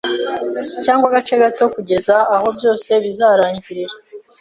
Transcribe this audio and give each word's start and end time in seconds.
cyangwa 0.83 1.05
agace 1.09 1.33
gato 1.43 1.63
kugeza 1.75 2.15
aho 2.35 2.47
byose 2.57 2.89
bizarangirira. 3.03 3.95